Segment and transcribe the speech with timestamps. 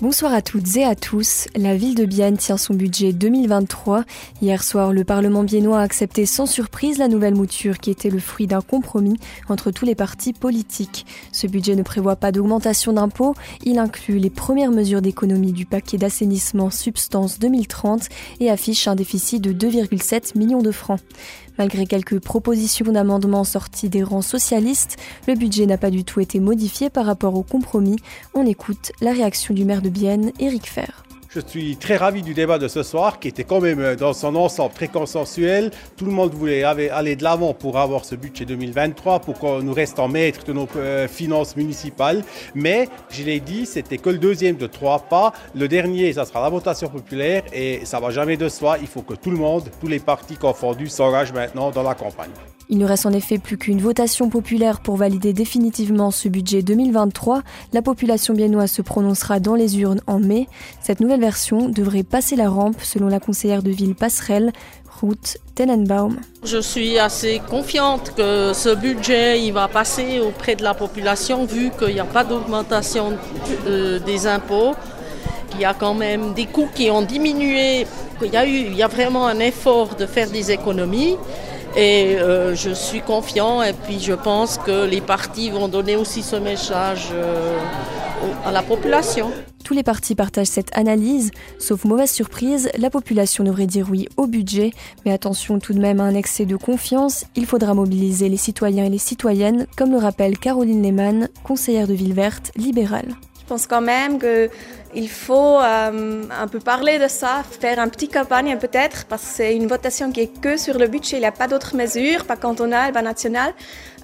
[0.00, 1.48] Bonsoir à toutes et à tous.
[1.56, 4.04] La ville de Bienne tient son budget 2023.
[4.40, 8.20] Hier soir, le Parlement biennois a accepté sans surprise la nouvelle mouture qui était le
[8.20, 11.04] fruit d'un compromis entre tous les partis politiques.
[11.32, 13.34] Ce budget ne prévoit pas d'augmentation d'impôts.
[13.64, 18.08] Il inclut les premières mesures d'économie du paquet d'assainissement Substance 2030
[18.38, 21.00] et affiche un déficit de 2,7 millions de francs.
[21.58, 26.38] Malgré quelques propositions d'amendements sorties des rangs socialistes, le budget n'a pas du tout été
[26.38, 27.96] modifié par rapport au compromis.
[28.32, 29.87] On écoute la réaction du maire de
[31.30, 34.14] Je suis très ravi du débat de ce soir qui était quand même euh, dans
[34.14, 35.70] son ensemble très consensuel.
[35.98, 39.74] Tout le monde voulait aller de l'avant pour avoir ce budget 2023, pour qu'on nous
[39.74, 42.24] reste en maître de nos euh, finances municipales.
[42.54, 45.34] Mais, je l'ai dit, c'était que le deuxième de trois pas.
[45.54, 48.78] Le dernier, ça sera la votation populaire et ça va jamais de soi.
[48.80, 52.30] Il faut que tout le monde, tous les partis confondus, s'engagent maintenant dans la campagne.
[52.70, 57.42] Il ne reste en effet plus qu'une votation populaire pour valider définitivement ce budget 2023.
[57.72, 60.48] La population biennoise se prononcera dans les urnes en mai.
[60.82, 64.52] Cette nouvelle version devrait passer la rampe selon la conseillère de ville Passerelle,
[65.00, 66.18] Ruth Tenenbaum.
[66.44, 71.70] Je suis assez confiante que ce budget il va passer auprès de la population vu
[71.78, 73.16] qu'il n'y a pas d'augmentation
[73.66, 74.74] euh, des impôts,
[75.50, 77.86] qu'il y a quand même des coûts qui ont diminué,
[78.18, 81.16] qu'il y a, eu, il y a vraiment un effort de faire des économies.
[81.76, 86.22] Et euh, je suis confiant et puis je pense que les partis vont donner aussi
[86.22, 87.58] ce message euh,
[88.44, 89.30] à la population.
[89.64, 94.26] Tous les partis partagent cette analyse, sauf mauvaise surprise, la population devrait dire oui au
[94.26, 94.72] budget,
[95.04, 98.86] mais attention tout de même à un excès de confiance, il faudra mobiliser les citoyens
[98.86, 103.14] et les citoyennes, comme le rappelle Caroline Lehmann, conseillère de Ville Verte, libérale.
[103.48, 104.50] Je pense quand même que
[104.94, 109.28] il faut euh, un peu parler de ça, faire un petit campagne peut-être, parce que
[109.36, 112.26] c'est une votation qui est que sur le budget, il n'y a pas d'autres mesures,
[112.26, 113.54] pas cantonales, pas nationales.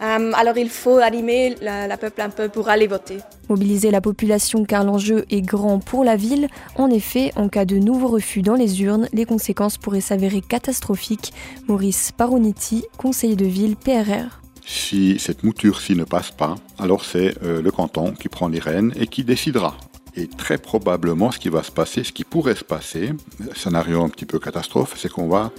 [0.00, 3.18] Euh, alors il faut animer la, peuple un peu pour aller voter.
[3.50, 6.48] Mobiliser la population car l'enjeu est grand pour la ville.
[6.76, 11.34] En effet, en cas de nouveau refus dans les urnes, les conséquences pourraient s'avérer catastrophiques.
[11.68, 14.43] Maurice Paroniti, conseiller de ville PRR.
[14.66, 18.92] Si cette mouture-ci ne passe pas, alors c'est euh, le canton qui prend les rênes
[18.96, 19.76] et qui décidera.
[20.16, 23.12] Et très probablement, ce qui va se passer, ce qui pourrait se passer,
[23.54, 25.50] scénario un petit peu catastrophe, c'est qu'on va,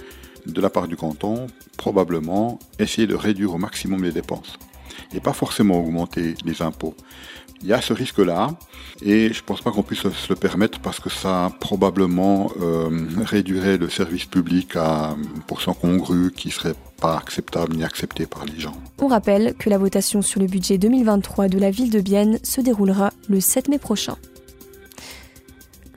[0.46, 1.46] de la part du canton,
[1.76, 4.58] probablement essayer de réduire au maximum les dépenses.
[5.14, 6.94] Et pas forcément augmenter les impôts.
[7.62, 8.50] Il y a ce risque-là,
[9.02, 12.90] et je ne pense pas qu'on puisse se le permettre parce que ça probablement euh,
[13.24, 18.44] réduirait le service public à une portion congrue qui serait pas acceptable ni acceptée par
[18.44, 18.76] les gens.
[19.00, 22.60] On rappelle que la votation sur le budget 2023 de la ville de Bienne se
[22.60, 24.16] déroulera le 7 mai prochain.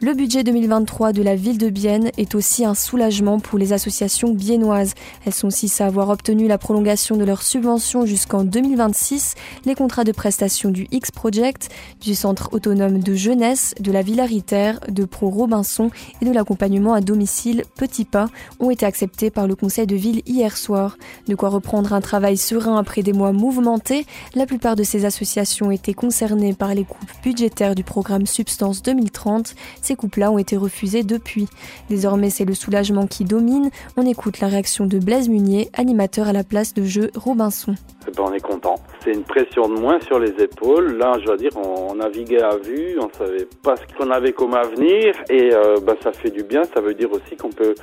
[0.02, 4.32] Le budget 2023 de la ville de Bienne est aussi un soulagement pour les associations
[4.32, 4.94] biennoises.
[5.26, 10.06] Elles sont six à avoir obtenu la prolongation de leurs subventions jusqu'en 2026, les contrats
[10.06, 11.68] de prestation du X-Project,
[12.00, 17.02] du Centre autonome de jeunesse, de la Villa de Pro Robinson et de l'accompagnement à
[17.02, 18.30] domicile Petit Pas
[18.62, 20.98] ont été acceptés par le conseil de ville hier soir.
[21.28, 25.72] De quoi reprendre un travail serein après des mois mouvementés, la plupart de ces associations
[25.72, 29.56] étaient concernées par les coupes budgétaires du programme Substance 2030
[29.90, 31.48] ces coupes-là ont été refusés depuis.
[31.90, 33.72] Désormais, c'est le soulagement qui domine.
[33.98, 37.74] On écoute la réaction de Blaise Munier, animateur à la place de jeu Robinson.
[38.08, 38.76] Eh ben, on est content.
[39.04, 40.96] C'est une pression de moins sur les épaules.
[40.98, 44.54] Là, je dois dire, on, naviguait à vue, on savait pas ce qu'on avait comme
[44.54, 46.62] avenir, et euh, ben, ça fait du bien.
[46.72, 47.74] Ça veut dire aussi qu'on peut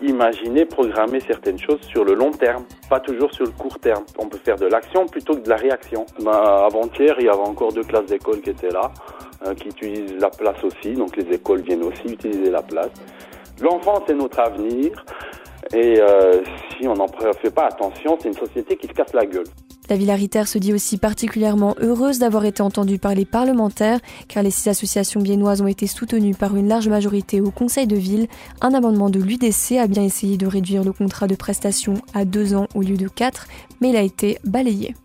[0.00, 4.04] imaginer, programmer certaines choses sur le long terme, pas toujours sur le court terme.
[4.16, 6.06] On peut faire de l'action plutôt que de la réaction.
[6.20, 8.92] Ben, avant-hier, il y avait encore deux classes d'école qui étaient là.
[9.44, 12.90] Hein, qui utilisent la place aussi, donc les écoles viennent aussi utiliser la place.
[13.60, 15.04] L'enfant, c'est notre avenir,
[15.72, 17.06] et euh, si on n'en
[17.40, 19.46] fait pas attention, c'est une société qui se casse la gueule.
[19.88, 24.50] La Villaritaire se dit aussi particulièrement heureuse d'avoir été entendue par les parlementaires, car les
[24.50, 28.26] six associations biennoises ont été soutenues par une large majorité au Conseil de ville.
[28.60, 32.54] Un amendement de l'UDC a bien essayé de réduire le contrat de prestation à deux
[32.54, 33.46] ans au lieu de quatre,
[33.80, 34.96] mais il a été balayé.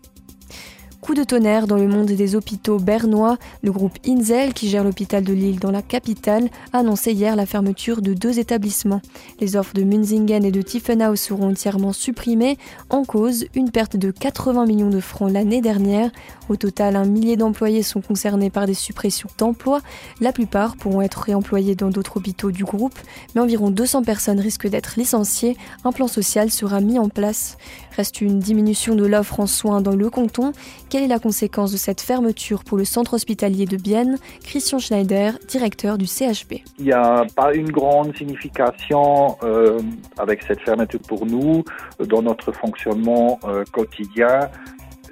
[1.04, 3.36] Coup de tonnerre dans le monde des hôpitaux bernois.
[3.62, 7.44] Le groupe Inzel, qui gère l'hôpital de Lille dans la capitale, a annoncé hier la
[7.44, 9.02] fermeture de deux établissements.
[9.38, 12.56] Les offres de Munzingen et de Tiefenau seront entièrement supprimées.
[12.88, 16.10] En cause, une perte de 80 millions de francs l'année dernière.
[16.48, 19.82] Au total, un millier d'employés sont concernés par des suppressions d'emplois.
[20.22, 22.98] La plupart pourront être réemployés dans d'autres hôpitaux du groupe,
[23.34, 25.58] mais environ 200 personnes risquent d'être licenciées.
[25.84, 27.58] Un plan social sera mis en place.
[27.94, 30.52] Reste une diminution de l'offre en soins dans le canton.
[30.94, 34.16] Quelle est la conséquence de cette fermeture pour le centre hospitalier de Bienne?
[34.44, 36.62] Christian Schneider, directeur du CHP.
[36.78, 39.80] Il n'y a pas une grande signification euh,
[40.18, 41.64] avec cette fermeture pour nous
[41.98, 44.48] dans notre fonctionnement euh, quotidien.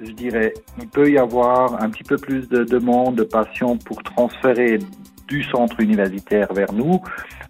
[0.01, 4.01] je dirais, il peut y avoir un petit peu plus de demandes de patients pour
[4.03, 4.79] transférer
[5.27, 7.01] du centre universitaire vers nous,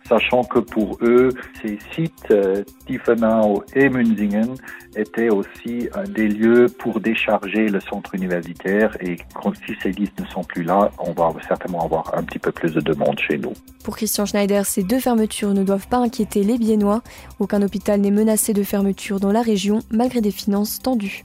[0.07, 1.29] sachant que pour eux,
[1.61, 4.55] ces sites, euh, Tiefenau et Münzingen,
[4.95, 9.17] étaient aussi euh, des lieux pour décharger le centre universitaire et
[9.65, 12.73] si ces listes ne sont plus là, on va certainement avoir un petit peu plus
[12.73, 13.53] de demandes chez nous.
[13.83, 17.01] Pour Christian Schneider, ces deux fermetures ne doivent pas inquiéter les Biennois.
[17.39, 21.23] Aucun hôpital n'est menacé de fermeture dans la région malgré des finances tendues.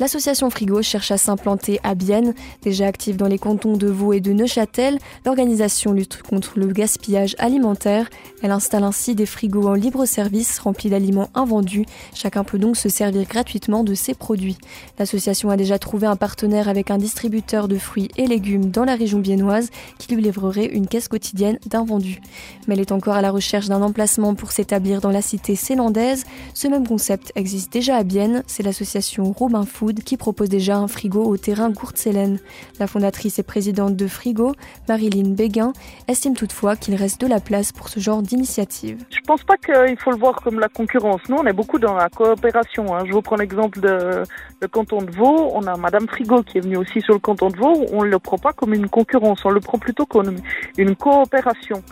[0.00, 2.32] L'association Frigo cherche à s'implanter à Bienne.
[2.62, 7.36] Déjà active dans les cantons de Vaud et de Neuchâtel, l'organisation lutte contre le gaspillage
[7.38, 8.08] alimentaire.
[8.42, 11.84] Elle installe ainsi des frigos en libre service remplis d'aliments invendus.
[12.14, 14.56] Chacun peut donc se servir gratuitement de ses produits.
[14.98, 18.94] L'association a déjà trouvé un partenaire avec un distributeur de fruits et légumes dans la
[18.94, 19.68] région biennoise
[19.98, 22.22] qui lui livrerait une caisse quotidienne d'invendus.
[22.66, 26.24] Mais elle est encore à la recherche d'un emplacement pour s'établir dans la cité célandaise.
[26.54, 30.88] Ce même concept existe déjà à Bienne, c'est l'association Robin Food qui propose déjà un
[30.88, 32.38] frigo au terrain Courtzelène.
[32.78, 34.54] La fondatrice et présidente de Frigo,
[34.88, 35.72] Marilyn Béguin,
[36.08, 39.04] estime toutefois qu'il reste de la place pour ce genre d'initiative.
[39.10, 41.20] Je pense pas qu'il faut le voir comme la concurrence.
[41.28, 42.94] Nous, on est beaucoup dans la coopération.
[42.94, 43.04] Hein.
[43.06, 44.22] Je vous prends l'exemple de
[44.60, 45.50] le canton de Vaud.
[45.54, 47.86] On a Madame Frigo qui est venue aussi sur le canton de Vaud.
[47.92, 50.36] On ne le prend pas comme une concurrence, on le prend plutôt comme
[50.76, 51.82] une coopération.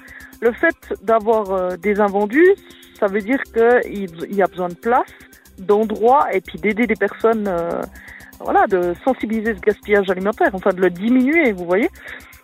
[0.41, 2.55] Le fait d'avoir euh, des invendus,
[2.99, 5.09] ça veut dire qu'il y a besoin de place
[5.59, 7.81] d'endroits et puis d'aider des personnes, euh,
[8.41, 11.91] voilà, de sensibiliser ce gaspillage alimentaire, enfin de le diminuer, vous voyez.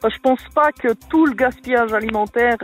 [0.05, 2.58] Je pense pas que tout le gaspillage alimentaire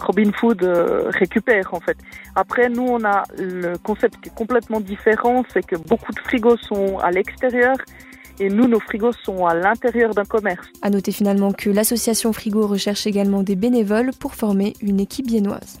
[0.00, 1.96] Robin Food euh, récupère en fait.
[2.34, 6.56] Après, nous, on a le concept qui est complètement différent, c'est que beaucoup de frigos
[6.56, 7.76] sont à l'extérieur
[8.40, 10.66] et nous, nos frigos sont à l'intérieur d'un commerce.
[10.82, 15.80] À noter finalement que l'association Frigo recherche également des bénévoles pour former une équipe biennoise.